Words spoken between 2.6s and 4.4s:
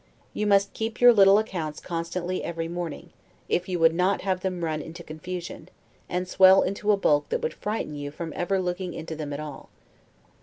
morning, if you would not have